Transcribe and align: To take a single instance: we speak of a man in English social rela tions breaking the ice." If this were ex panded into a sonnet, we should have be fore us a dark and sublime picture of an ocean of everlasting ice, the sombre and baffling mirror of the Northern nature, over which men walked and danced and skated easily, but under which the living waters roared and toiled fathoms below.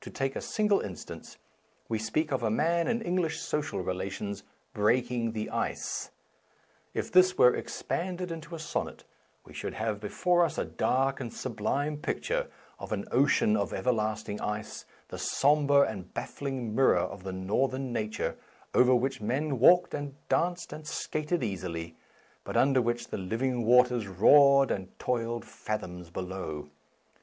To 0.00 0.08
take 0.10 0.34
a 0.34 0.40
single 0.40 0.80
instance: 0.80 1.36
we 1.86 1.98
speak 1.98 2.32
of 2.32 2.42
a 2.42 2.50
man 2.50 2.88
in 2.88 3.02
English 3.02 3.40
social 3.42 3.84
rela 3.84 4.10
tions 4.10 4.42
breaking 4.72 5.32
the 5.32 5.50
ice." 5.50 6.10
If 6.94 7.12
this 7.12 7.36
were 7.36 7.54
ex 7.54 7.82
panded 7.82 8.30
into 8.30 8.54
a 8.54 8.58
sonnet, 8.58 9.04
we 9.44 9.52
should 9.52 9.74
have 9.74 10.00
be 10.00 10.08
fore 10.08 10.46
us 10.46 10.56
a 10.56 10.64
dark 10.64 11.20
and 11.20 11.30
sublime 11.30 11.98
picture 11.98 12.46
of 12.78 12.90
an 12.90 13.04
ocean 13.12 13.54
of 13.54 13.74
everlasting 13.74 14.40
ice, 14.40 14.86
the 15.08 15.18
sombre 15.18 15.80
and 15.82 16.14
baffling 16.14 16.74
mirror 16.74 16.96
of 16.96 17.22
the 17.22 17.32
Northern 17.34 17.92
nature, 17.92 18.38
over 18.72 18.94
which 18.94 19.20
men 19.20 19.58
walked 19.58 19.92
and 19.92 20.14
danced 20.30 20.72
and 20.72 20.86
skated 20.86 21.44
easily, 21.44 21.98
but 22.44 22.56
under 22.56 22.80
which 22.80 23.08
the 23.08 23.18
living 23.18 23.66
waters 23.66 24.06
roared 24.06 24.70
and 24.70 24.98
toiled 24.98 25.44
fathoms 25.44 26.08
below. 26.08 26.70